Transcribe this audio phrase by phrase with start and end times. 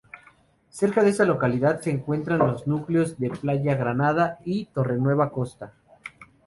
[0.71, 5.73] Cerca de esta localidad se encuentran los núcleos de Playa Granada y Torrenueva Costa.